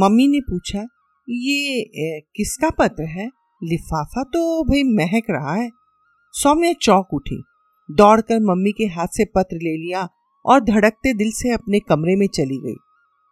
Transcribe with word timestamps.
Mummy 0.00 0.26
ने 0.28 0.40
पूछा, 0.40 0.86
ये 1.28 2.20
किसका 2.36 2.70
पत्र 2.70 3.04
है? 3.10 3.26
लिफाफा 3.62 4.22
तो 4.24 4.62
भाई 4.64 4.82
महक 4.96 5.30
रहा 5.30 5.54
है. 5.54 5.68
सौम्या 6.34 6.72
चौक 6.82 7.14
उठी, 7.14 7.42
दौड़कर 7.88 8.40
मम्मी 8.42 8.72
के 8.72 8.84
हाथ 8.88 9.06
से 9.06 9.24
पत्र 9.34 9.56
ले 9.56 9.76
लिया 9.76 10.08
और 10.44 10.60
धड़कते 10.64 11.12
दिल 11.14 11.30
से 11.32 11.52
अपने 11.52 11.80
कमरे 11.80 12.16
में 12.16 12.26
चली 12.28 12.58
गई। 12.58 12.76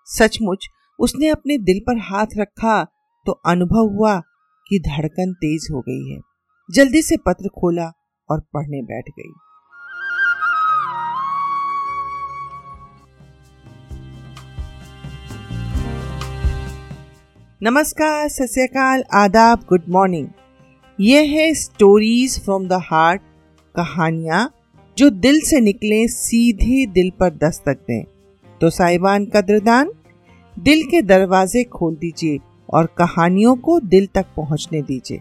सचमुच, 0.07 0.69
उसने 0.99 1.29
अपने 1.29 1.59
दिल 1.61 1.81
पर 1.81 1.99
हाथ 2.05 2.37
रखा 2.37 2.83
तो 3.27 3.33
अनुभव 3.47 3.89
हुआ 3.91 4.19
कि 4.67 4.79
धड़कन 4.81 5.33
तेज 5.35 5.69
हो 5.73 5.81
गई 5.81 6.11
है। 6.11 6.21
जल्दी 6.69 7.03
से 7.03 7.17
पत्र 7.17 7.49
खोला 7.51 7.87
और 8.29 8.41
पढ़ने 8.55 8.83
बैठ 8.85 9.11
गई। 9.11 9.33
नमस्कार 17.61 18.29
सत्यकाल 18.29 19.03
आदाब 19.15 19.61
गुड 19.69 19.83
मॉर्निंग 19.89 20.27
ये 20.99 21.25
है 21.27 21.55
स्टोरीज 21.55 22.39
फ्रॉम 22.41 22.67
द 22.69 22.73
हार्ट 22.73 23.21
कहानियाँ 23.75 24.43
जो 24.97 25.09
दिल 25.11 25.41
से 25.41 25.61
निकले, 25.61 26.07
सीधे 26.09 26.87
दिल 26.87 27.11
पर 27.21 27.31
दस्तक 27.35 27.79
दें। 27.89 28.05
तो 28.61 28.71
साहिबान 28.71 29.25
कद्रदान, 29.25 29.91
दिल 30.55 30.83
के 30.83 31.03
दरवाजे 31.03 31.65
खोल 31.65 31.97
दीजिए 31.97 32.39
और 32.69 32.87
कहानियों 32.99 33.57
को 33.57 33.81
दिल 33.81 34.07
तक 34.15 34.27
पहुँचने 34.37 34.83
दीजिए। 34.83 35.21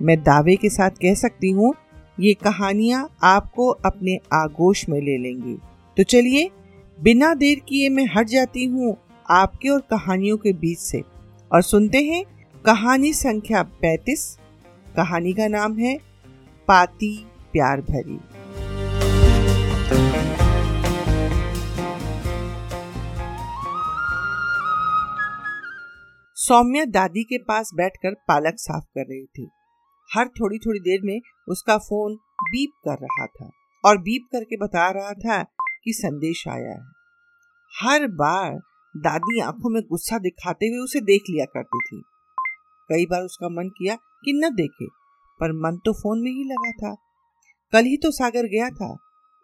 मैं 0.00 0.22
दावे 0.22 0.56
के 0.56 0.70
साथ 0.70 0.90
कह 0.90 1.14
सकती 1.14 1.50
हूँ, 1.50 1.74
ये 2.20 2.34
कहानियाँ 2.34 3.08
आपको 3.22 3.68
अपने 3.68 4.18
आगोश 4.32 4.88
में 4.88 5.00
ले 5.00 5.16
लेंगी। 5.18 5.56
तो 5.96 6.02
चलिए, 6.02 6.50
बिना 6.98 7.34
देर 7.34 7.62
किए 7.68 7.88
मैं 7.88 8.08
हट 8.16 8.26
जाती 8.26 8.64
हूँ 8.64 8.96
आपके 9.30 9.68
और 9.68 9.80
कहानियों 9.80 10.36
के 10.36 10.52
बीच 10.52 10.78
से। 10.78 11.02
और 11.54 11.62
सुनते 11.62 11.98
हैं 11.98 12.24
कहानी 12.66 13.12
संख्या 13.12 13.62
35 13.62 14.38
कहानी 14.96 15.32
का 15.32 15.48
नाम 15.48 15.78
है 15.78 15.98
पाती 16.68 17.26
प्यार 17.52 17.80
भरी। 17.80 18.20
सौम्या 26.34 26.84
दादी 26.84 27.24
के 27.24 27.38
पास 27.38 27.70
बैठकर 27.74 28.14
पालक 28.14 28.54
साफ़ 28.56 28.84
कर 28.84 29.00
रही 29.00 29.24
थी। 29.24 29.50
हर 30.14 30.28
थोड़ी 30.28 30.58
थोड़ी 30.58 30.80
देर 30.80 31.00
में 31.04 31.20
उसका 31.48 31.78
फ़ोन 31.78 32.14
बीप 32.42 32.70
कर 32.88 32.98
रहा 33.02 33.26
था 33.26 33.50
और 33.84 33.98
बीप 33.98 34.28
करके 34.32 34.56
बता 34.56 34.90
रहा 34.90 35.12
था 35.12 35.42
कि 35.84 35.92
संदेश 35.92 36.44
आया 36.48 36.70
है। 36.70 36.82
हर 37.82 38.06
बार 38.06 38.60
दादी 38.96 39.40
आँखों 39.40 39.70
में 39.70 39.82
गुस्सा 39.82 40.18
दिखाते 40.18 40.66
हुए 40.66 40.78
उसे 40.78 41.00
देख 41.00 41.22
लिया 41.30 41.44
करती 41.44 41.78
थी। 41.78 42.02
कई 42.88 43.06
बार 43.06 43.22
उसका 43.22 43.48
मन 43.48 43.68
किया 43.68 43.94
कि 43.94 44.32
न 44.32 44.54
देखे, 44.54 44.86
पर 45.40 45.52
मन 45.52 45.76
तो 45.76 45.92
फ़ोन 45.92 46.20
में 46.20 46.30
ही 46.30 46.44
लगा 46.44 46.70
था। 46.70 46.96
कल 47.72 47.84
ही 47.84 47.96
तो 47.96 48.10
सागर 48.10 48.42
गया 48.46 48.70
था। 48.70 48.94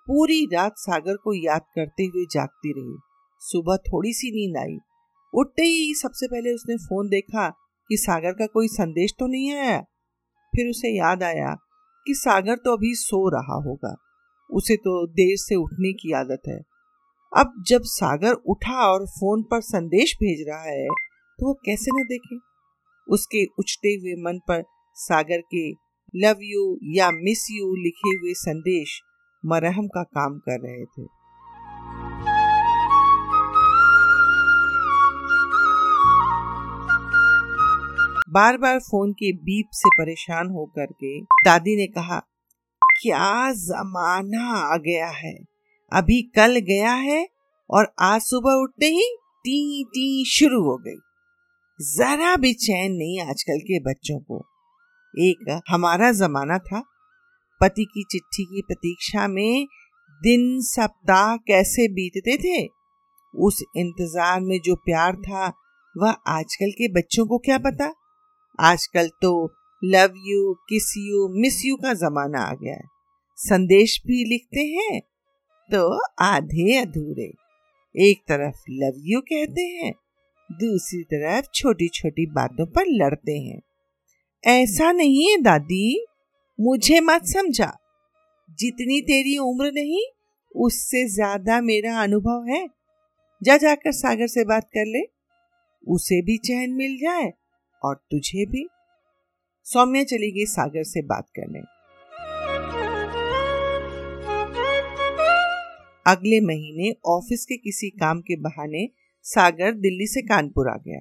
पूरी 0.06 0.48
रात 0.52 0.74
सागर 0.76 1.16
को 1.16 1.34
याद 1.34 1.60
करते 1.60 2.02
हुए 2.02 2.26
जागती 2.30 2.72
रही। 2.72 2.98
सुबह 3.40 3.76
थोड़ी 3.76 4.12
सी 4.12 4.30
नींद 4.30 4.56
आई। 4.56 4.78
उठते 5.34 5.62
ही 5.62 5.94
सबसे 5.94 6.26
पहले 6.26 6.54
उसने 6.54 6.76
फ़ोन 6.76 7.08
देखा 7.08 7.48
कि 7.88 7.96
सागर 7.96 8.32
का 8.32 8.46
कोई 8.46 8.68
संदेश 8.68 9.12
तो 9.18 9.26
नहीं 9.26 9.54
आया। 9.54 9.80
फिर 10.56 10.70
उसे 10.70 10.88
याद 10.98 11.22
आया 11.22 11.54
कि 12.06 12.14
सागर 12.14 12.56
तो 12.56 12.76
अभी 12.76 12.94
सो 12.94 13.28
रहा 13.28 13.68
होगा। 13.68 13.96
उसे 14.50 14.76
तो 14.76 15.06
देर 15.06 15.36
से 15.36 15.54
उठने 15.54 15.92
की 15.92 16.12
आदत 16.12 16.42
है। 16.48 16.77
अब 17.32 17.52
जब 17.68 17.82
सागर 17.84 18.32
उठा 18.32 18.76
और 18.82 19.04
फ़ोन 19.06 19.42
पर 19.42 19.60
संदेश 19.60 20.14
भेज 20.14 20.44
रहा 20.48 20.62
है 20.62 20.86
तो 21.38 21.46
वो 21.46 21.52
कैसे 21.64 21.90
न 21.92 22.04
देखे? 22.04 22.38
उसके 23.08 23.44
उछते 23.58 23.88
हुए 23.88 24.14
मन 24.22 24.38
पर 24.48 24.62
सागर 24.96 25.40
के 25.54 25.68
लव 26.14 26.36
यू 26.42 26.62
या 26.94 27.10
मिस 27.10 27.46
यू 27.50 27.74
लिखे 27.74 28.16
हुए 28.16 28.32
संदेश 28.34 29.00
मरहम 29.44 29.86
का 29.86 30.02
काम 30.02 30.38
कर 30.38 30.60
रहे 30.60 30.84
थे। 30.84 31.06
बार 38.32 38.56
बार 38.58 38.78
फ़ोन 38.80 39.12
के 39.12 39.32
बीप 39.32 39.68
से 39.72 39.88
परेशान 39.88 40.50
होकर 40.50 40.92
के 40.94 41.20
दादी 41.20 41.76
ने 41.76 41.86
कहा, 41.86 42.18
क्या 42.82 43.52
जमाना 43.52 44.50
आ 44.64 44.76
गया 44.76 45.08
है? 45.18 45.34
अभी 45.92 46.20
कल 46.36 46.58
गया 46.60 46.92
है 46.92 47.26
और 47.70 47.92
आज 48.00 48.20
सुबह 48.20 48.52
उठते 48.54 48.86
ही 48.86 49.04
टी 49.44 49.84
टी 49.84 50.24
शुरू 50.28 50.62
हो 50.62 50.76
गई। 50.76 50.98
जरा 51.80 52.34
भी 52.36 52.52
चैन 52.54 52.92
नहीं 52.92 53.20
आजकल 53.20 53.58
के 53.60 53.80
बच्चों 53.80 54.18
को। 54.20 54.38
एक 55.14 55.60
हमारा 55.68 56.10
जमाना 56.12 56.58
था। 56.58 56.82
पति 57.60 57.84
की 57.84 58.04
चिट्ठी 58.10 58.44
की 58.44 58.62
प्रतीक्षा 58.62 59.26
में 59.28 59.66
दिन 60.22 60.60
सप्ताह 60.62 61.36
कैसे 61.36 61.88
बीतते 61.88 62.36
थे, 62.36 62.66
उस 63.34 63.62
इंतज़ार 63.76 64.40
में 64.40 64.58
जो 64.64 64.74
प्यार 64.76 65.16
था, 65.16 65.52
वह 65.94 66.10
आजकल 66.28 66.70
के 66.70 66.92
बच्चों 66.92 67.26
को 67.26 67.38
क्या 67.38 67.58
पता? 67.58 67.92
आजकल 68.58 69.08
तो 69.22 69.32
love 69.82 70.14
you, 70.26 70.54
kiss 70.68 70.94
you, 70.98 71.28
miss 71.40 71.64
you 71.64 71.76
का 71.76 71.94
जमाना 71.94 72.42
आ 72.42 72.54
गया 72.54 72.74
है। 72.74 72.86
संदेश 73.38 74.00
भी 74.06 74.24
लिखते 74.24 74.60
हैं 74.60 75.00
तो 75.72 76.00
आधे 76.18 76.76
अधूरे। 76.78 77.32
एक 77.94 78.20
तरफ़ 78.20 78.62
लव 78.70 78.92
यू 79.04 79.20
कहते 79.20 79.62
हैं, 79.62 79.92
दूसरी 80.52 81.02
तरफ़ 81.02 81.46
छोटी 81.54 81.88
छोटी 81.88 82.26
बातों 82.26 82.66
पर 82.66 82.82
लड़ते 82.86 83.38
हैं। 83.38 83.60
ऐसा 84.44 84.92
नहीं 84.92 85.30
है 85.30 85.42
दादी, 85.42 86.06
मुझे 86.60 87.00
मत 87.00 87.20
समझा। 87.24 87.78
जितनी 88.58 89.00
तेरी 89.00 89.38
उम्र 89.38 89.72
नहीं, 89.72 90.02
उससे 90.56 91.08
ज़्यादा 91.08 91.60
मेरा 91.60 92.02
अनुभव 92.02 92.46
है। 92.48 92.66
जा 93.42 93.56
जाकर 93.56 93.92
सागर 93.92 94.26
से 94.26 94.44
बात 94.44 94.64
कर 94.64 94.86
ले, 94.86 95.02
उसे 95.88 96.22
भी 96.22 96.36
चैन 96.36 96.70
मिल 96.70 96.96
जाए 96.96 97.32
और 97.82 97.94
तुझे 98.10 98.46
भी। 98.46 98.68
सौम्या 99.64 100.04
चली 100.04 100.30
गई 100.30 100.46
सागर 100.46 100.82
से 100.82 101.02
बात 101.02 101.28
करने। 101.28 101.77
अगले 106.08 106.40
महीने 106.40 106.92
ऑफ़िस 107.06 107.44
के 107.44 107.56
किसी 107.56 107.90
काम 108.00 108.20
के 108.20 108.36
बहाने 108.40 108.86
सागर 109.24 109.72
दिल्ली 109.76 110.06
से 110.06 110.22
कानपुर 110.24 110.68
आ 110.68 110.76
गया। 110.78 111.00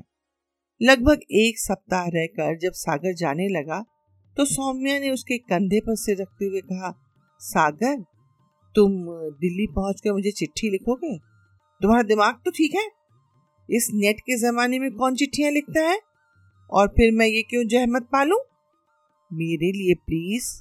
लगभग 0.81 1.19
एक 1.35 1.59
सप्ताह 1.59 2.07
रहकर 2.07 2.57
जब 2.57 2.71
सागर 2.75 3.13
जाने 3.15 3.47
लगा 3.49 3.79
तो 4.37 4.45
सौम्या 4.45 4.97
ने 4.99 5.09
उसके 5.09 5.37
कंधे 5.39 5.79
पर 5.79 5.95
सिर 5.95 6.21
रखते 6.21 6.45
हुए 6.45 6.61
कहा, 6.61 6.91
सागर, 7.41 7.95
तुम 8.75 8.91
दिल्ली 9.41 9.65
पहुंचकर 9.67 10.13
मुझे 10.13 10.31
चिट्ठी 10.31 10.69
लिखोगे? 10.69 11.17
तुम्हारा 11.81 12.03
दिमाग 12.03 12.41
तो 12.45 12.51
ठीक 12.51 12.75
है? 12.75 12.85
इस 13.69 13.87
नेट 13.93 14.19
के 14.19 14.37
जमाने 14.39 14.79
में 14.79 14.91
कौन 14.91 15.15
चिट्ठियाँ 15.15 15.51
लिखता 15.51 15.87
है? 15.89 15.99
और 16.71 16.87
फिर 16.87 17.11
मैं 17.11 17.27
ये 17.27 17.41
क्यों 17.41 17.63
जहमत 17.67 18.07
पालू? 18.11 18.37
मेरे 19.31 19.71
लिए 19.71 19.93
प्लीज़ 20.05 20.51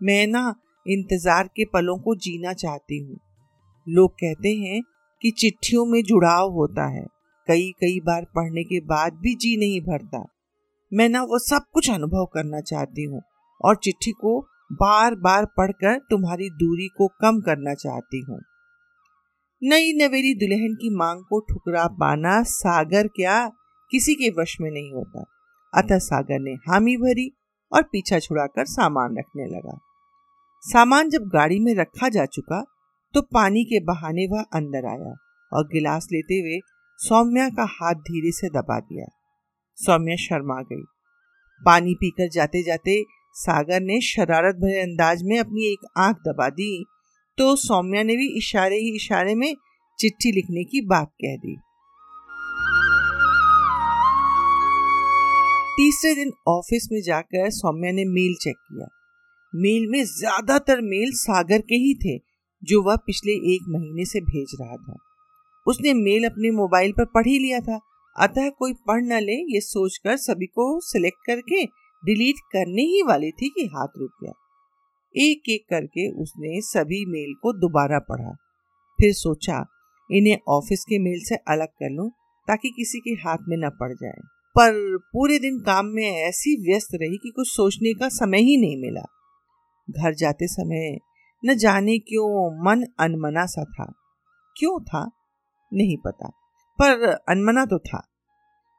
मैं 0.00 0.26
ना 0.26 0.54
इंतज़ार 0.86 1.46
के 1.46 1.64
पलों 1.64 1.98
को 1.98 2.14
जीना 2.16 2.52
चाहती 2.54 2.98
हूँ। 2.98 3.18
लोग 3.88 4.12
कहते 4.12 4.48
हैं 4.48 4.82
कि 5.22 5.30
चिट्ठियों 5.30 5.84
में 5.86 6.02
जुड़ाव 6.02 6.50
होता 6.50 6.86
है। 6.88 7.04
कई 7.48 7.70
कई 7.80 8.00
बार 8.00 8.24
पढ़ने 8.24 8.64
के 8.64 8.80
बाद 8.80 9.12
भी 9.12 9.34
जी 9.34 9.56
नहीं 9.56 9.80
भरता। 9.80 10.24
मैं 10.92 11.08
ना 11.08 11.22
वो 11.22 11.38
सब 11.38 11.64
कुछ 11.72 11.90
अनुभव 11.90 12.24
करना 12.24 12.60
चाहती 12.60 13.04
हूँ 13.04 13.22
और 13.64 13.76
चिट्ठी 13.76 14.10
को 14.10 14.40
बार 14.72 15.14
बार 15.14 15.44
पढ़कर 15.44 15.98
तुम्हारी 16.10 16.50
दूरी 16.50 16.88
को 16.88 17.08
कम 17.20 17.40
करना 17.40 17.74
चाहती 17.74 18.20
हूँ। 18.28 18.40
नई 19.62 19.92
नवेली 19.92 20.34
दुल्हन 20.34 20.74
की 20.74 20.94
मांग 20.96 21.22
को 21.28 21.40
ठुकरा 21.40 21.86
पाना 21.86 22.42
सागर 22.42 23.06
क्या 23.06 23.48
किसी 23.90 24.14
के 24.14 24.30
वश 24.30 24.56
में 24.60 24.70
नहीं 24.70 24.92
होता। 24.92 25.24
अतः 25.74 25.98
सागर 25.98 26.40
ने 26.40 26.50
हामी 26.50 26.96
भरी 26.96 27.30
और 27.72 27.82
पीछा 27.82 28.18
छुड़ाकर 28.18 28.64
सामान 28.64 29.16
रखने 29.18 29.46
लगा। 29.46 29.78
सामान 30.62 31.10
जब 31.10 31.22
गाड़ी 31.22 31.58
में 31.58 31.74
रखा 31.74 32.08
जा 32.08 32.24
चुका 32.26 32.64
तो 33.14 33.20
पानी 33.34 33.62
के 33.64 33.78
बहाने 33.84 34.26
वह 34.26 34.40
अंदर 34.54 34.86
आया 34.88 35.14
और 35.52 35.64
गिलास 35.68 36.06
लेते 36.12 36.38
हुए 36.38 36.58
सौम्या 36.98 37.48
का 37.48 37.64
हाथ 37.70 37.94
धीरे 38.06 38.32
से 38.32 38.48
दबा 38.50 38.78
दिया। 38.80 39.06
सौम्या 39.78 40.16
शर्मा 40.18 40.60
गई। 40.62 40.82
पानी 41.60 41.94
पीकर 41.94 42.28
जाते 42.28 42.62
जाते 42.62 43.02
सागर 43.34 43.80
ने 43.80 44.00
शरारत 44.00 44.56
भरे 44.56 44.80
अंदाज 44.80 45.22
में 45.22 45.38
अपनी 45.38 45.66
एक 45.66 45.86
आँख 45.98 46.16
दबा 46.28 46.48
दी 46.50 46.84
तो 47.38 47.54
सौम्या 47.56 48.02
ने 48.02 48.16
भी 48.16 48.28
इशारे 48.38 48.76
ही 48.76 48.94
इशारे 48.96 49.34
में 49.34 49.52
चिट्ठी 49.98 50.32
लिखने 50.32 50.64
की 50.64 50.80
बात 50.86 51.10
कह 51.24 51.36
दी। 51.36 51.56
तीसरे 55.76 56.14
दिन 56.14 56.32
ऑफ़िस 56.48 56.88
में 56.92 57.00
जाकर 57.02 57.50
सौम्या 57.52 57.92
ने 57.92 58.04
मेल 58.06 58.34
चेक 58.42 58.56
किया। 58.58 58.86
मेल 59.52 59.86
में 59.90 60.02
ज़्यादातर 60.06 60.80
मेल 60.84 61.12
सागर 61.16 61.60
के 61.60 61.74
ही 61.76 61.94
थे 61.96 62.16
जो 62.64 62.82
वह 62.82 62.96
पिछले 62.96 63.32
एक 63.32 63.60
महीने 63.68 64.04
से 64.04 64.20
भेज 64.20 64.56
रहा 64.60 64.76
था। 64.76 64.98
उसने 65.66 65.94
मेल 65.94 66.24
अपने 66.24 66.50
मोबाइल 66.50 66.92
पर 66.92 67.04
पढ़ 67.04 67.26
ही 67.26 67.38
लिया 67.38 67.60
था। 67.60 67.80
अतः 68.18 68.48
कोई 68.48 68.72
पढ़ 68.72 69.02
न 69.02 69.12
ले, 69.12 69.32
ये 69.32 69.60
सोचकर 69.60 70.16
सभी 70.16 70.46
को 70.46 70.80
सिलेक्ट 70.80 71.26
करके 71.26 71.64
डिलीट 72.04 72.34
करने 72.38 72.82
ही 72.82 73.02
वाली 73.02 73.30
थी 73.30 73.48
कि 73.48 73.66
हाथ 73.66 73.88
रुक 73.98 74.10
गया। 74.24 74.32
एक 75.16 75.42
एक 75.48 75.66
करके 75.70 76.10
उसने 76.10 76.60
सभी 76.60 77.04
मेल 77.06 77.34
को 77.42 77.52
दोबारा 77.52 77.98
पढ़ा। 77.98 78.30
फिर 79.00 79.12
सोचा, 79.12 79.66
इन्हें 80.10 80.38
ऑफ़िस 80.48 80.84
के 80.84 80.98
मेल 80.98 81.20
से 81.24 81.34
अलग 81.34 81.68
कर 81.68 81.90
लूँ 81.90 82.10
ताकि 82.48 82.70
किसी 82.70 82.98
के 82.98 83.10
हाथ 83.10 83.36
में 83.48 83.56
न 83.56 83.70
पड़ 83.70 83.92
जाए। 83.92 84.20
पर 84.58 84.98
पूरे 85.12 85.38
दिन 85.38 85.60
काम 85.60 85.86
में 85.86 86.10
ऐसी 86.10 86.72
व्यस्त 86.72 86.88
रही 86.94 87.16
कि 87.16 87.32
कुछ 87.36 87.48
सोचने 87.48 87.94
का 87.94 88.08
समय 88.08 88.38
ही 88.38 88.56
नहीं 88.56 88.76
मिला। 88.76 89.02
घर 89.90 90.14
जाते 90.14 90.46
समय 90.46 90.98
न 91.42 91.54
जाने 91.54 91.98
क्यों 91.98 92.28
मन 92.64 92.84
अनमना 93.00 93.44
सा 93.46 93.64
था। 93.64 93.92
क्यों 94.56 94.78
था? 94.80 95.10
नहीं 95.72 95.96
पता। 95.96 96.28
पर 96.78 97.04
अनमना 97.28 97.64
तो 97.64 97.78
था। 97.78 98.06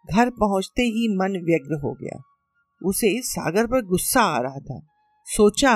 घर 0.06 0.29
पहुँचते 0.29 0.81
ही 0.81 1.07
मन 1.17 1.38
व्यग्र 1.45 1.79
हो 1.83 1.94
गया। 1.94 2.21
उसे 2.81 3.21
सागर 3.21 3.67
पर 3.67 3.85
गुस्सा 3.85 4.21
आ 4.21 4.39
रहा 4.39 4.59
था। 4.59 4.79
सोचा, 5.27 5.73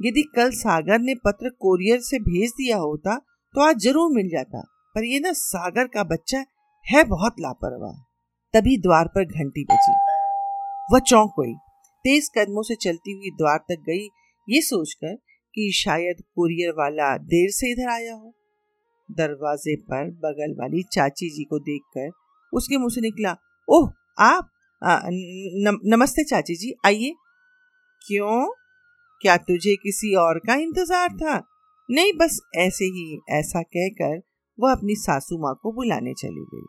यदि 0.00 0.22
कल 0.36 0.50
सागर 0.50 0.98
ने 0.98 1.14
पत्र 1.14 1.48
कोरियर 1.50 2.00
से 2.00 2.18
भेज 2.18 2.50
दिया 2.50 2.76
होता 2.76 3.16
तो 3.54 3.60
आज 3.60 3.78
ज़रूर 3.78 4.10
मिल 4.12 4.28
जाता। 4.28 4.60
पर 4.94 5.04
ये 5.04 5.20
ना 5.20 5.32
सागर 5.32 5.86
का 5.86 6.02
बच्चा 6.04 6.44
है 6.86 7.04
बहुत 7.04 7.40
लापरवाह। 7.40 7.92
तभी 8.54 8.76
द्वार 8.78 9.08
पर 9.08 9.24
घंटी 9.24 9.64
बजी। 9.64 9.92
वह 10.92 10.98
चौंक 10.98 11.32
गई। 11.40 11.54
तेज 12.04 12.28
कदमों 12.38 12.62
से 12.62 12.74
चलती 12.74 13.12
हुई 13.12 13.30
द्वार 13.30 13.58
तक 13.58 13.80
गई। 13.80 14.04
ये 14.48 14.60
सोचकर 14.62 15.14
कि 15.56 15.70
शायद 15.74 16.16
कुरियर 16.34 16.72
वाला 16.72 17.16
देर 17.16 17.50
से 17.50 17.70
इधर 17.72 17.88
आया 17.88 18.14
हो। 18.14 18.32
दरवाजे 19.08 19.76
पर 19.76 20.10
बगल 20.24 20.54
वाली 20.58 20.82
चाची 20.92 21.28
जी 21.30 21.44
को 21.44 21.58
देखकर 21.58 22.10
उसके 22.52 22.78
मुँह 22.78 22.88
से 22.88 23.00
निकला 23.00 23.34
ओह 23.68 23.90
आप 24.18 24.50
आ, 24.82 25.00
न, 25.04 25.78
नमस्ते 25.84 26.24
चाची 26.24 26.54
जी 26.54 26.72
आइए। 26.86 27.14
क्यों? 28.02 28.46
क्या 29.22 29.36
तुझे 29.36 29.74
किसी 29.76 30.14
और 30.14 30.38
का 30.38 30.54
इंतज़ार 30.54 31.08
था? 31.08 31.36
नहीं 31.90 32.12
बस 32.12 32.38
ऐसे 32.56 32.84
ही 32.84 33.20
ऐसा 33.30 33.62
कहकर 33.62 34.20
वह 34.58 34.72
अपनी 34.72 34.94
सासू 34.94 35.38
माँ 35.38 35.54
को 35.62 35.72
बुलाने 35.72 36.14
चली 36.14 36.44
गई। 36.54 36.66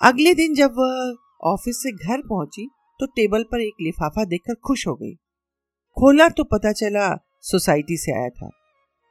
अगले 0.00 0.34
दिन 0.34 0.54
जब 0.54 0.74
वह 0.78 1.14
ऑफ़िस 1.50 1.82
से 1.82 1.92
घर 1.92 2.22
पहुँची 2.22 2.68
तो 3.00 3.06
टेबल 3.06 3.42
पर 3.42 3.60
एक 3.60 3.82
लिफाफा 3.82 4.24
देखकर 4.24 4.54
खुश 4.64 4.86
हो 4.86 4.94
गई। 4.94 5.14
खोला 5.96 6.28
तो 6.28 6.44
पता 6.44 6.72
चला 6.72 7.08
सोसाइटी 7.42 7.96
से 7.96 8.12
आया 8.12 8.28
था। 8.28 8.48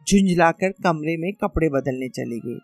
झुंझलाकर 0.07 0.71
कमरे 0.83 1.15
में 1.17 1.31
कपड़े 1.33 1.69
बदलने 1.69 2.09
चली 2.09 2.39
गई। 2.39 2.57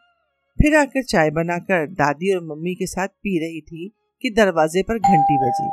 फिर 0.59 0.75
आकर 0.75 1.03
चाय 1.03 1.29
बनाकर 1.31 1.85
दादी 1.91 2.33
और 2.35 2.43
मम्मी 2.45 2.73
के 2.75 2.85
साथ 2.85 3.07
पी 3.07 3.37
रही 3.39 3.61
थी 3.61 3.87
कि 4.23 4.29
दरवाजे 4.29 4.81
पर 4.83 4.97
घंटी 4.99 5.37
बजी। 5.37 5.69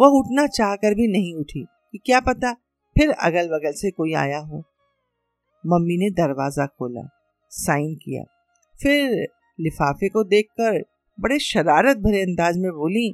वह 0.00 0.18
उठना 0.18 0.46
चाहकर 0.46 0.94
भी 0.94 1.06
नहीं 1.08 1.34
उठी 1.34 1.64
कि 1.92 1.98
क्या 1.98 2.20
पता 2.20 2.52
फिर 2.96 3.10
अगल 3.10 3.48
बगल 3.48 3.72
से 3.72 3.90
कोई 3.90 4.14
आया 4.14 4.38
हो। 4.38 4.62
मम्मी 5.64 5.96
ने 5.98 6.10
दरवाज़ा 6.10 6.66
खोला, 6.68 7.08
साइन 7.52 7.94
किया। 7.94 8.22
फिर 8.74 9.10
लिफाफे 9.58 10.08
को 10.08 10.24
देखकर 10.24 10.82
बड़े 11.18 11.38
शरारत 11.38 11.96
भरे 11.96 12.22
अंदाज 12.22 12.56
में 12.58 12.70
बोली 12.72 13.10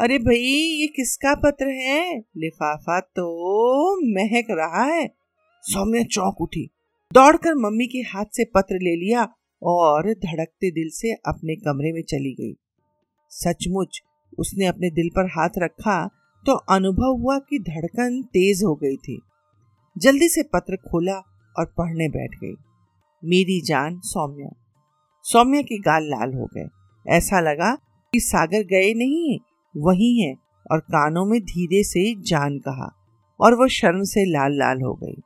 अरे 0.00 0.18
भाई, 0.18 0.38
ये 0.80 0.86
किसका 0.86 1.34
पत्र 1.34 1.68
है? 1.68 2.18
लिफाफा 2.36 3.00
तो 3.00 3.24
महक 4.14 4.46
रहा 4.50 4.84
है। 4.84 5.10
सौम्या 5.62 6.02
चौंक 6.02 6.40
उठी। 6.40 6.68
दौड़कर 7.12 7.54
मम्मी 7.54 7.86
के 7.86 7.98
हाथ 7.98 8.24
से 8.32 8.44
पत्र 8.44 8.74
ले 8.74 8.96
लिया 8.96 9.28
और 9.62 10.12
धड़कते 10.12 10.70
दिल 10.70 10.88
से 10.92 11.12
अपने 11.12 11.56
कमरे 11.56 11.92
में 11.92 12.02
चली 12.02 12.32
गई। 12.40 12.54
सचमुच, 13.30 14.02
उसने 14.38 14.66
अपने 14.66 14.90
दिल 14.90 15.08
पर 15.08 15.26
हाथ 15.26 15.48
रखा 15.58 16.08
तो 16.46 16.52
अनुभव 16.52 17.16
हुआ 17.22 17.38
कि 17.38 17.58
धड़कन 17.58 18.22
तेज 18.22 18.62
हो 18.64 18.74
गई 18.74 18.96
थी। 18.96 19.20
जल्दी 19.98 20.28
से 20.28 20.42
पत्र 20.42 20.76
खोला 20.76 21.18
और 21.58 21.74
पढ़ने 21.78 22.08
बैठ 22.08 22.30
गई। 22.44 22.54
मेरी 23.24 23.60
जान, 23.60 24.00
सौम्या। 24.04 24.50
सौम्या 25.22 25.62
के 25.62 25.78
गाल 25.78 26.02
लाल 26.02 26.34
हो 26.34 26.48
गए। 26.56 26.66
ऐसा 27.06 27.40
लगा 27.40 27.74
कि 28.12 28.20
सागर 28.20 28.62
गए 28.62 28.94
नहीं 28.94 29.38
वही 29.74 30.18
है 30.20 30.34
और 30.70 30.80
कानों 30.80 31.24
में 31.24 31.40
धीरे 31.40 31.82
से 31.84 32.14
जान 32.22 32.58
कहा 32.58 32.90
और 33.40 33.54
वह 33.54 33.68
शर्म 33.68 34.02
से 34.04 34.24
लाल 34.24 34.58
लाल 34.58 34.82
हो 34.82 34.94
गई। 34.94 35.22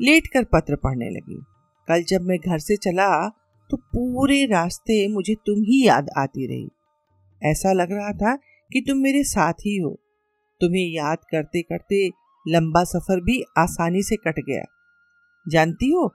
लेट 0.00 0.26
कर 0.26 0.44
पत्र 0.44 0.76
पढ़ने 0.76 1.08
लगी। 1.10 1.40
कल 1.88 2.02
जब 2.02 2.22
मैं 2.22 2.38
घर 2.38 2.58
से 2.58 2.76
चला 2.76 3.28
तो 3.70 3.76
पूरे 3.76 4.44
रास्ते 4.46 5.06
मुझे 5.08 5.34
तुम 5.46 5.62
ही 5.62 5.86
याद 5.86 6.08
आती 6.18 6.46
रही। 6.46 6.68
ऐसा 7.42 7.72
लग 7.72 7.92
रहा 7.92 8.12
था 8.12 8.36
कि 8.70 8.80
तुम 8.80 8.98
मेरे 8.98 9.22
साथ 9.24 9.52
ही 9.52 9.76
हो। 9.76 9.90
तुम्हें 10.60 10.86
याद 10.86 11.18
करते 11.30 11.62
करते 11.62 12.06
लंबा 12.46 12.82
सफ़र 12.84 13.20
भी 13.20 13.42
आसानी 13.58 14.02
से 14.02 14.16
कट 14.16 14.40
गया। 14.40 14.64
जानती 15.46 15.90
हो, 15.90 16.06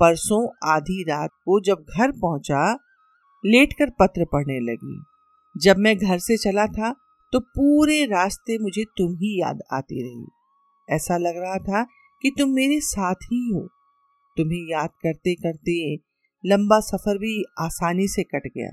परसों 0.00 0.46
आधी 0.64 1.02
रात 1.02 1.30
को 1.44 1.60
जब 1.60 1.84
घर 1.98 2.10
पहुँचा, 2.10 2.72
लेट 3.44 3.72
कर 3.72 3.90
पत्र 3.90 4.24
पढ़ने 4.24 4.58
लगी। 4.60 5.00
जब 5.56 5.76
मैं 5.78 5.96
घर 5.98 6.18
से 6.18 6.36
चला 6.36 6.66
था 6.66 6.94
तो 7.32 7.40
पूरे 7.40 8.04
रास्ते 8.06 8.58
मुझे 8.58 8.84
तुम 8.98 9.12
ही 9.14 9.40
याद 9.40 9.58
आती 9.72 10.02
रही। 10.02 10.94
ऐसा 10.94 11.16
लग 11.16 11.36
रहा 11.36 11.58
था 11.60 11.82
कि 12.24 12.30
तुम 12.38 12.50
मेरे 12.50 12.80
साथ 12.80 13.24
ही 13.24 13.40
हो। 13.52 13.66
तुम्हें 14.36 14.70
याद 14.70 14.90
करते 15.02 15.34
करते 15.34 15.74
लंबा 16.44 16.78
सफ़र 16.80 17.18
भी 17.18 17.42
आसानी 17.60 18.06
से 18.08 18.22
कट 18.24 18.46
गया। 18.46 18.70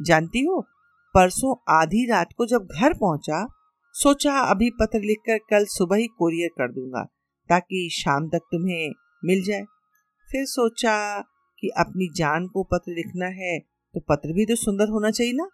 जानती 0.00 0.40
हो, 0.40 0.60
परसों 1.14 1.54
आधी 1.70 2.04
रात 2.06 2.32
को 2.36 2.46
जब 2.46 2.68
घर 2.74 2.92
पहुँचा, 2.92 3.46
सोचा 3.94 4.38
अभी 4.40 4.70
पत्र 4.70 5.00
लिखकर 5.00 5.38
कल 5.50 5.64
सुबह 5.68 5.96
ही 5.96 6.06
कोरियर 6.18 6.48
कर 6.48 6.72
दूँगा, 6.72 7.02
ताकि 7.50 7.88
शाम 7.92 8.28
तक 8.28 8.48
तुम्हें 8.52 8.92
मिल 9.24 9.42
जाए। 9.44 9.64
फिर 10.28 10.44
सोचा 10.46 10.96
कि 11.62 11.68
अपनी 11.78 12.08
जान 12.16 12.46
को 12.46 12.62
पत्र 12.64 12.92
लिखना 12.92 13.26
है 13.36 13.58
तो 13.94 14.00
पत्र 14.00 14.32
भी 14.32 14.46
तो 14.46 14.54
सुंदर 14.56 14.88
होना 14.88 15.10
चाहिए 15.10 15.32
ना। 15.32 15.48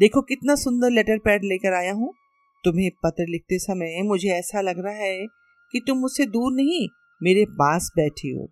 देखो 0.00 0.20
कितना 0.20 0.54
सुंदर 0.54 0.90
लेटर 0.90 1.18
पैड 1.18 1.40
लेकर 1.44 1.72
आया 1.72 1.92
हूँ। 1.92 2.14
तुम्हें 2.64 2.90
पत्र 2.90 3.24
लिखते 3.28 3.58
समय 3.58 4.02
मुझे 4.02 4.28
ऐसा 4.28 4.60
लग 4.60 4.78
रहा 4.78 4.94
है 4.94 5.26
कि 5.72 5.80
तुम 5.86 5.98
मुझसे 5.98 6.26
दूर 6.26 6.52
नहीं, 6.52 6.88
मेरे 7.22 7.44
पास 7.44 7.90
बैठी 7.96 8.30
हो। 8.30 8.48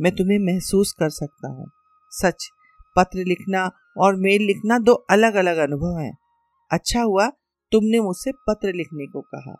मैं 0.00 0.12
तुम्हें 0.16 0.38
महसूस 0.38 0.92
कर 0.92 1.08
सकता 1.08 1.48
हूँ। 1.48 1.66
सच, 2.10 2.48
पत्र 2.96 3.18
लिखना 3.18 3.70
और 3.96 4.16
मेल 4.16 4.42
लिखना 4.42 4.78
दो 4.78 4.92
अलग 4.92 5.34
अलग 5.34 5.56
अनुभव 5.56 5.98
हैं। 5.98 6.16
अच्छा 6.70 7.02
हुआ 7.02 7.28
तुमने 7.72 8.00
मुझसे 8.00 8.32
पत्र 8.32 8.72
लिखने 8.72 9.06
को 9.06 9.20
कहा। 9.20 9.56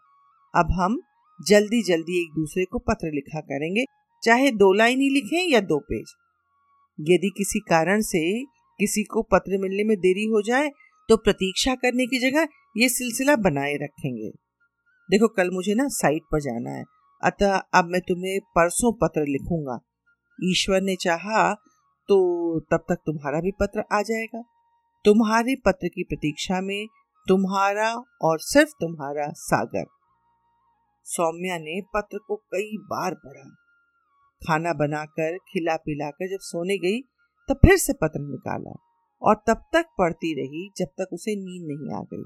अब 0.54 0.72
हम 0.72 1.00
जल्दी 1.48 1.82
जल्दी 1.82 2.22
एक 2.22 2.30
दूसरे 2.30 2.64
को 2.64 2.78
पत्र 2.78 3.06
लिखा 3.06 3.40
करेंगे, 3.40 3.84
चाहे 4.22 4.50
दो 4.50 4.72
लाइन 4.72 5.00
ही 5.00 5.08
लिखें 5.08 5.52
या 5.52 5.60
दो 5.60 5.78
पेज। 5.78 6.14
यदि 7.00 7.30
किसी 7.36 7.58
कारण 7.58 8.00
से 8.00 8.44
किसी 8.80 9.02
को 9.02 9.22
पत्र 9.22 9.58
मिलने 9.58 9.84
में 9.84 9.96
देरी 9.96 10.24
हो 10.24 10.42
जाए 10.42 10.70
तो 11.08 11.16
प्रतीक्षा 11.16 11.74
करने 11.74 12.06
की 12.06 12.30
जगह 12.30 12.48
ये 12.76 12.88
सिलसिला 12.88 13.36
बनाए 13.36 13.74
रखेंगे। 13.74 14.30
देखो, 15.10 15.28
कल 15.28 15.50
मुझे 15.50 15.74
ना 15.74 15.88
साइट 15.88 16.22
पर 16.32 16.40
जाना 16.40 16.70
है। 16.70 16.84
अतः 17.24 17.56
अब 17.74 17.84
मैं 17.84 18.00
तुम्हें 18.00 18.40
परसों 18.40 18.92
पत्र 18.92 19.20
लिखूँगा। 19.20 19.80
ईश्वर 20.44 20.80
ने 20.80 20.96
चाहा 20.96 21.54
तो 22.08 22.16
तब 22.60 22.76
तक 22.76 22.94
तुम्हारा 22.94 23.40
भी 23.40 23.50
पत्र 23.50 23.84
आ 23.92 24.02
जाएगा। 24.02 24.42
तुम्हारे 25.04 25.54
पत्र 25.54 25.88
की 25.88 26.02
प्रतीक्षा 26.02 26.60
में 26.60 26.86
तुम्हारा 27.28 27.94
और 28.22 28.38
सिर्फ़ 28.40 28.70
तुम्हारा 28.70 29.28
सागर। 29.28 29.84
सौम्या 31.04 31.58
ने 31.58 31.80
पत्र 31.80 32.18
को 32.18 32.36
कई 32.36 32.76
बार 32.76 33.14
पढ़ा। 33.14 33.56
खाना 34.46 34.72
बनाकर 34.72 35.36
खिला 35.36 35.76
पिलाकर 35.76 36.30
जब 36.30 36.38
सोने 36.40 36.78
गई, 36.78 37.00
तब 37.48 37.54
फिर 37.54 37.76
से 37.76 37.92
पत्र 37.92 38.20
निकाला। 38.20 38.83
और 39.24 39.34
तब 39.46 39.64
तक 39.72 39.86
पढ़ती 39.98 40.32
रही 40.34 40.68
जब 40.76 40.86
तक 41.00 41.12
उसे 41.12 41.34
नींद 41.36 41.66
नहीं 41.68 41.96
आ 41.98 42.02
गई। 42.02 42.24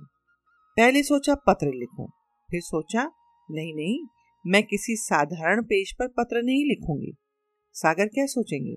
पहले 0.77 1.03
सोचा 1.03 1.35
पत्र 1.35 1.67
लिखूं, 1.67 2.07
फिर 2.49 2.61
सोचा 2.61 3.05
नहीं 3.49 3.75
नहीं 3.75 3.99
मैं 4.45 4.63
किसी 4.63 4.97
साधारण 4.97 5.63
पेज 5.63 5.93
पर 5.93 6.09
पत्र 6.09 6.43
नहीं 6.43 6.65
लिखूँगी। 6.65 7.13
सागर 7.75 8.07
क्या 8.07 8.27
सोचेंगे? 8.27 8.77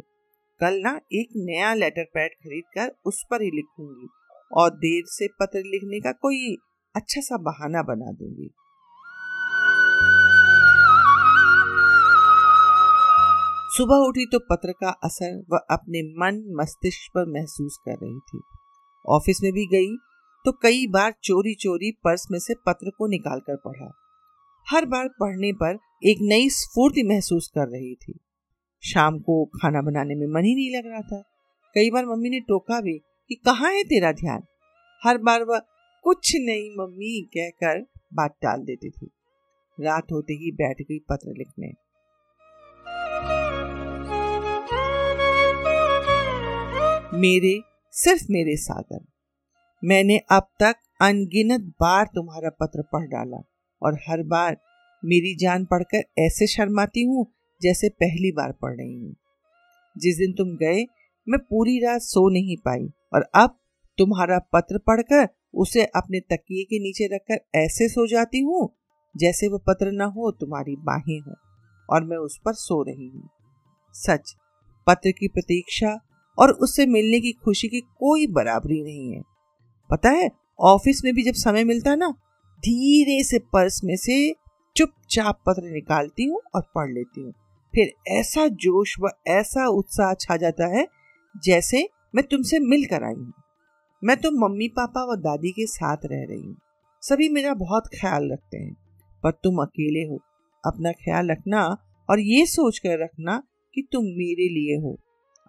कल 0.62 0.80
ना 0.82 1.00
एक 1.14 1.30
नया 1.36 1.74
लेटर 1.74 2.04
पैड 2.04 2.32
खरीद 2.34 2.64
कर 2.74 2.96
उस 3.06 3.24
पर 3.32 3.42
ही 3.42 3.50
लिखूँगी 3.56 4.08
और 4.52 4.70
देर 4.70 5.04
से 5.08 5.28
पत्र 5.40 5.60
लिखने 5.66 6.00
का 6.00 6.12
कोई 6.12 6.56
अच्छा 6.96 7.22
सा 7.22 7.38
बहाना 7.38 7.82
बना 7.84 8.12
दूँगी। 8.12 8.50
सुबह 13.78 13.96
उठी 13.96 14.26
तो 14.26 14.40
पत्र 14.40 14.72
का 14.72 14.90
असर 15.04 15.36
वह 15.52 15.60
अपने 15.72 16.02
मन 16.04 16.40
मस्तिष्क 16.62 17.12
पर 17.16 17.26
महसूस 17.26 17.78
कर 17.86 17.92
रही 17.92 18.20
थी। 18.20 18.40
ऑफ़िस 19.06 19.40
में 19.44 19.52
भी 19.54 19.66
गई 19.66 19.96
तो 20.46 20.52
कई 20.52 20.88
बार 20.88 21.14
चोरी 21.24 21.54
चोरी 21.54 21.92
पर्स 21.92 22.26
में 22.32 22.40
से 22.40 22.54
पत्र 22.54 22.90
को 22.90 23.08
निकाल 23.08 23.40
कर 23.40 23.56
पढ़ा। 23.56 23.92
हर 24.68 24.86
बार 24.86 25.08
पढ़ने 25.08 25.52
पर 25.54 25.78
एक 26.04 26.18
नई 26.22 26.50
स्फूर्ति 26.50 27.04
महसूस 27.04 27.48
कर 27.56 27.68
रही 27.68 27.96
थी। 27.96 28.14
शाम 28.84 29.20
को 29.20 29.46
खाना 29.46 29.82
बनाने 29.82 30.16
में 30.16 30.28
मन 30.28 30.46
ही 30.46 30.56
नहीं 30.56 30.70
लग 30.78 30.92
रहा 30.92 31.02
था। 31.02 31.22
कई 31.76 31.92
बार 31.92 32.06
मम्मी 32.06 32.30
ने 32.30 32.40
टोका 32.40 32.82
भी 32.82 32.98
कि 33.30 33.36
कहाँ 33.36 33.72
है 33.72 33.84
तेरा 33.84 34.12
ध्यान? 34.12 34.44
हर 35.02 35.18
बार 35.18 35.44
वह 35.44 35.62
कुछ 36.04 36.32
नहीं, 36.36 36.70
मम्मी 36.72 37.22
कहकर 37.38 37.80
बात 38.14 38.36
टाल 38.42 38.62
देती 38.62 38.90
थी। 38.90 39.10
रात 39.80 40.12
होते 40.12 40.34
ही 40.34 40.52
बैठ 40.52 40.82
गई 40.82 41.00
पत्र 41.00 41.34
लिखने। 41.38 41.91
मेरे, 47.14 47.60
सिर्फ़ 47.94 48.24
मेरे 48.30 48.56
सागर। 48.56 49.00
मैंने 49.84 50.18
अब 50.32 50.48
तक 50.60 50.76
अनगिनत 51.02 51.62
बार 51.82 52.06
तुम्हारा 52.06 52.50
पत्र 52.50 52.82
पढ़ 52.94 53.08
डाला 53.08 53.38
और 53.82 53.98
हर 54.08 54.22
बार 54.24 54.58
मेरी 55.04 55.36
जान 55.36 55.66
पढ़कर 55.66 56.04
ऐसे 56.20 56.48
शर्माती 56.48 57.04
हूँ 57.04 57.26
जैसे 57.62 57.90
पहली 57.90 58.32
बार 58.32 58.52
पढ़ 58.52 58.76
रही 58.78 58.94
हूँ। 58.94 59.16
जिस 59.96 60.18
दिन 60.18 60.34
तुम 60.34 60.56
गए, 60.58 60.86
मैं 61.28 61.40
पूरी 61.40 61.78
रात 61.80 62.02
सो 62.02 62.28
नहीं 62.30 62.58
पाई 62.58 62.88
और 63.14 63.30
अब 63.36 63.58
तुम्हारा 63.98 64.38
पत्र 64.54 64.78
पढ़कर 64.78 65.28
उसे 65.54 65.84
अपने 65.96 66.20
तकिए 66.20 66.64
के 66.64 66.80
नीचे 66.80 67.08
रखकर 67.16 67.60
ऐसे 67.60 67.88
सो 67.88 68.08
जाती 68.08 68.40
हूँ 68.40 68.70
जैसे 69.16 69.48
वो 69.48 69.58
पत्र 69.58 69.92
न 69.92 70.02
हो, 70.02 70.32
तुम्हारी 70.32 70.76
बाहें 70.76 71.20
हो 71.20 71.36
और 71.90 72.04
मैं 72.04 72.18
उस 72.18 72.40
पर 72.46 72.54
सो 72.54 72.82
रही 72.84 73.08
हूँ। 73.08 73.30
सच, 73.96 74.36
पत्र 74.88 75.12
की 75.12 75.28
प्रतीक्षा 75.28 75.98
और 76.38 76.52
उससे 76.54 76.86
मिलने 76.86 77.20
की 77.20 77.32
खुशी 77.46 77.68
की 77.68 77.80
कोई 77.80 78.28
बराबरी 78.28 78.82
नहीं 78.84 79.14
है। 79.14 79.22
पता 79.90 80.10
है, 80.10 80.30
ऑफ़िस 80.60 81.02
में 81.06 81.14
भी 81.14 81.24
जब 81.24 81.34
समय 81.34 81.64
मिलता 81.64 81.90
है 81.90 81.98
ना, 81.98 82.10
धीरे 82.64 83.24
से 83.24 83.40
पर्स 83.54 83.80
में 83.84 83.96
से 83.96 84.34
चुपचाप 84.76 85.42
पत्र 85.48 85.72
निकालती 85.72 86.26
हूँ 86.26 86.40
और 86.56 86.62
पढ़ 86.76 86.92
लेती 86.92 87.22
हूँ। 87.22 87.34
फिर 87.74 87.94
ऐसा 88.08 88.48
जोश 88.48 88.96
व 89.02 89.10
ऐसा 89.28 89.68
उत्साह 89.68 90.14
छा 90.14 90.38
जाता 90.38 90.68
है 90.78 90.88
जैसे 91.36 91.88
मैं 92.16 92.24
तुमसे 92.28 92.60
मिलकर 92.60 93.04
आई 93.04 93.14
हूँ। 93.14 93.34
मैं 94.04 94.18
तो 94.18 94.32
मम्मी, 94.32 94.68
पापा 94.68 95.04
व 95.04 95.16
दादी 95.16 95.52
के 95.52 95.66
साथ 95.66 95.98
रह 96.06 96.26
रही 96.30 96.42
हूँ। 96.42 96.58
सभी 97.04 97.30
मेरा 97.30 97.54
बहुत 97.54 97.88
ख्याल 98.02 98.32
रखते 98.32 98.58
हैं, 98.58 98.74
पर 99.24 99.32
तुम 99.32 99.62
अकेले 99.62 100.04
हो। 100.10 100.20
अपना 100.64 100.92
ख्याल 100.92 101.32
रखना 101.32 101.66
और 102.10 102.20
ये 102.20 102.46
सोच 102.46 102.80
कर 102.80 103.04
रखना 103.04 103.42
कि 103.74 103.82
तुम 103.92 104.04
मेरे 104.04 104.48
लिए 104.50 104.78
हो। 104.78 104.98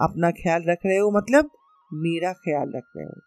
अपना 0.00 0.30
ख्याल 0.30 0.62
रख 0.68 0.78
रहे 0.86 0.96
हो 0.96 1.10
मतलब 1.10 1.50
मेरा 1.94 2.32
ख्याल 2.32 2.72
रख 2.76 2.84
रहे 2.96 3.06
हो। 3.06 3.20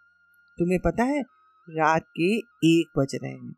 तुम्हें 0.57 0.79
पता 0.79 1.03
है, 1.03 1.21
रात 1.69 2.03
के 2.03 2.37
एक 2.79 2.99
बज 2.99 3.15
रहे 3.23 3.31
हैं। 3.31 3.51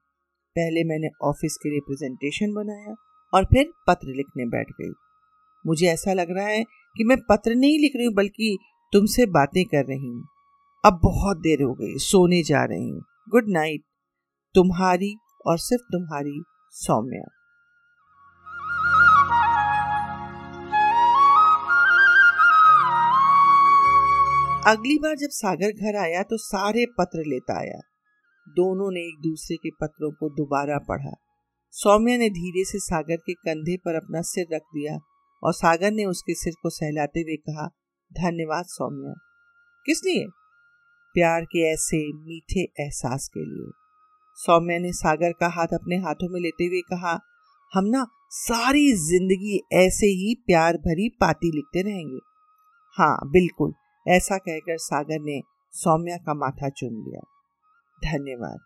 पहले 0.56 0.84
मैंने 0.84 1.10
ऑफ़िस 1.22 1.58
के 1.58 1.70
लिए 1.70 1.80
प्रेजेंटेशन 1.80 2.54
बनाया 2.54 2.96
और 3.34 3.46
फिर 3.46 3.72
पत्र 3.88 4.08
लिखने 4.08 4.46
बैठ 4.46 4.68
गई। 4.70 4.94
मुझे 5.68 5.88
ऐसा 5.88 6.14
लग 6.14 6.28
रहा 6.30 6.48
है 6.48 6.64
कि 6.98 7.04
मैं 7.04 7.18
पत्र 7.30 7.56
नहीं 7.56 7.80
लिख 7.80 7.92
रही 7.96 8.06
हूँ, 8.06 8.14
बल्कि 8.14 8.58
तुमसे 8.94 9.26
बातें 9.26 9.66
कर 9.66 9.86
रही 9.86 10.08
हूँ। 10.08 10.24
अब 10.86 11.00
बहुत 11.04 11.38
देर 11.38 11.64
हो 11.64 11.74
गई, 11.74 11.98
सोने 11.98 12.44
जा 12.44 12.66
रही 12.66 12.90
हूँ। 12.90 13.02
Good 13.30 13.46
night. 13.48 13.82
तुम्हारी 14.56 15.18
और 15.46 15.58
सिर्फ़ 15.58 15.84
तुम्हारी 15.84 16.44
सौम्या। 16.72 17.37
अगली 24.68 24.98
बार 25.00 25.16
जब 25.16 25.30
सागर 25.30 25.72
घर 25.72 25.96
आया 25.96 26.24
तो 26.24 26.38
सारे 26.38 26.86
पत्र 26.86 27.20
लेता 27.20 27.60
आया। 27.60 27.80
दोनों 28.48 28.92
ने 28.92 29.00
एक 29.00 29.22
दूसरे 29.22 29.58
के 29.58 29.70
पत्रों 29.70 30.12
को 30.12 30.30
दोबारा 30.30 30.78
पढ़ा। 30.78 31.12
सौम्या 31.72 32.18
ने 32.18 32.30
धीरे 32.30 32.64
से 32.66 32.80
सागर 32.80 33.16
के 33.16 33.34
कंधे 33.34 33.78
पर 33.78 33.96
अपना 33.96 34.22
सिर 34.22 34.48
रख 34.54 34.62
दिया 34.62 34.98
और 35.44 35.54
सागर 35.54 35.92
ने 35.92 36.06
उसके 36.06 36.34
सिर 36.34 36.54
को 36.62 36.70
सहलाते 36.70 37.20
हुए 37.20 37.36
कहा, 37.36 37.68
धन्यवाद 38.12 38.66
सौम्या। 38.66 39.14
किस 39.86 40.02
लिए? 40.06 40.28
प्यार 41.16 41.46
के 41.46 41.74
ऐसे 41.74 42.14
मीठे 42.14 42.68
एहसास 42.84 43.30
के 43.34 43.46
लिए। 43.46 43.72
सौम्या 44.38 44.80
ने 44.80 44.92
सागर 44.92 45.32
का 45.32 45.48
हाथ 45.48 45.68
अपने 45.68 45.96
हाथों 45.96 46.34
में 46.34 46.40
लेते 46.42 46.66
हुए 46.66 46.82
कहा, 46.82 47.20
हम 47.74 47.86
ना 47.86 48.06
सारी 48.30 48.92
ज़िंदगी 48.92 49.60
ऐसे 49.74 50.08
ही 50.08 50.36
प्यार 50.48 50.78
भरी 50.78 51.10
पाती 51.10 51.52
लिखते 51.52 51.82
रहेंगे। 51.82 52.20
हाँ 52.96 53.18
बिल्कुल। 53.26 53.74
ऐसा 54.10 54.38
कहकर 54.38 54.78
सागर 54.78 55.20
ने 55.20 55.42
सौम्या 55.72 56.18
का 56.18 56.34
माथा 56.34 56.70
चुम 56.70 56.90
लिया। 56.90 57.22
धन्यवाद। 58.12 58.60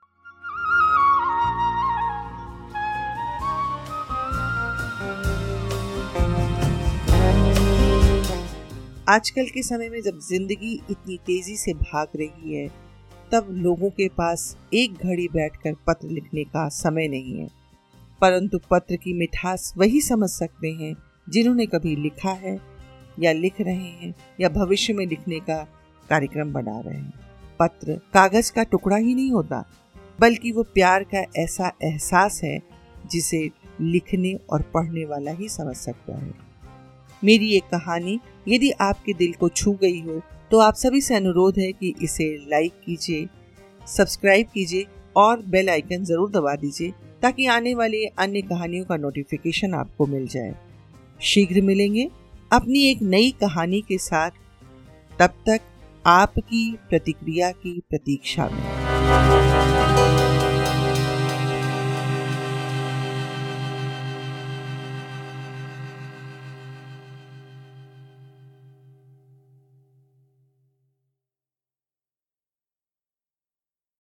आजकल 9.10 9.46
के 9.46 9.64
समय 9.64 9.90
में 9.90 10.02
जब 10.02 10.20
ज़िंदगी 10.20 10.74
इतनी 10.92 11.18
तेज़ी 11.18 11.58
से 11.58 11.74
भाग 11.74 12.08
रही 12.16 12.56
है, 12.56 12.68
तब 13.32 13.48
लोगों 13.52 13.90
के 13.90 14.08
पास 14.08 14.58
एक 14.74 14.94
घड़ी 14.94 15.28
बैठकर 15.28 15.74
पत्र 15.88 16.08
लिखने 16.08 16.44
का 16.44 16.70
समय 16.70 17.08
नहीं 17.08 17.40
है। 17.40 17.48
परंतु 18.22 18.60
पत्र 18.72 18.96
की 18.96 19.14
मिठास 19.14 19.74
वही 19.78 20.02
समझ 20.02 20.30
सकते 20.30 20.68
हैं 20.68 20.96
जिन्होंने 21.30 21.66
कभी 21.66 21.96
लिखा 21.96 22.32
है 22.32 22.71
या 23.18 23.32
लिख 23.34 23.62
रहे 23.62 23.76
हैं 23.76 24.14
या 24.40 24.50
भविष्य 24.52 24.94
में 24.94 25.06
लिखने 25.08 25.40
का 25.40 25.58
कार्यक्रम 26.10 26.54
बना 26.54 26.80
रहे 26.80 26.98
हैं। 26.98 27.14
पत्र 27.60 28.00
कागज़ 28.14 28.52
का 28.52 28.64
टुकड़ा 28.64 28.98
ही 28.98 29.16
नहीं 29.16 29.32
होता, 29.32 29.64
बल्कि 30.20 30.52
वो 30.52 30.64
प्यार 30.66 31.04
का 31.06 31.24
ऐसा 31.38 31.72
एहसास 31.84 32.40
है 32.44 32.60
जिसे 33.06 33.50
लिखने 33.82 34.34
और 34.50 34.62
पढ़ने 34.74 35.06
वाला 35.06 35.32
ही 35.32 35.50
समझ 35.50 35.76
सकता 35.78 36.18
है। 36.18 36.34
मेरी 37.22 37.46
ये 37.48 37.60
कहानी, 37.72 38.20
यदि 38.48 38.72
आपके 38.82 39.14
दिल 39.14 39.34
को 39.34 39.50
छू 39.50 39.72
गई 39.74 40.00
हो 40.02 40.22
तो 40.52 40.60
आप 40.60 40.76
सभी 40.76 41.02
से 41.02 41.16
अनुरोध 41.16 41.58
है 41.60 41.72
कि 41.72 41.94
इसे 42.04 42.26
लाइक 42.50 42.74
कीजिए, 42.86 43.28
सब्सक्राइब 43.88 44.48
कीजिए 44.54 44.86
और 45.16 45.42
बेल 45.46 45.70
आइकन 45.70 46.04
ज़रूर 46.04 46.30
दबा 46.32 46.56
दीजिए, 46.56 46.92
ताकि 47.22 47.46
आने 47.48 47.74
वाली 47.76 48.04
अन्य 48.06 48.42
कहानियों 48.42 48.86
का 48.86 48.98
नोटिफिकेशन 48.98 49.74
आपको 49.74 50.06
मिल 50.08 50.28
जाए। 50.28 50.54
शीघ्र 51.22 51.62
मिलेंगे। 51.62 52.10
अपनी 52.52 52.80
एक 52.90 53.02
नई 53.02 53.30
कहानी 53.32 53.80
के 53.82 53.98
साथ 53.98 54.32
तब 55.20 55.34
तक 55.48 55.60
आपकी 56.06 56.64
प्रतिक्रिया 56.90 57.52
की 57.52 57.72
प्रतीक्षा 57.90 58.50
में। 58.52 59.91